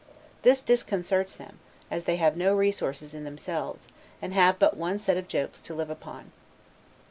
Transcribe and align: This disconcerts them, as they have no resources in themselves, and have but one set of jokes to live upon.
This 0.41 0.63
disconcerts 0.63 1.33
them, 1.35 1.59
as 1.91 2.05
they 2.05 2.15
have 2.15 2.35
no 2.35 2.55
resources 2.55 3.13
in 3.13 3.23
themselves, 3.23 3.87
and 4.19 4.33
have 4.33 4.57
but 4.57 4.75
one 4.75 4.97
set 4.97 5.15
of 5.15 5.27
jokes 5.27 5.61
to 5.61 5.75
live 5.75 5.91
upon. 5.91 6.31